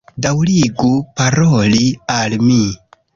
Daŭrigu 0.27 0.89
paroli 1.19 1.83
al 2.15 2.37
mi 2.49 2.59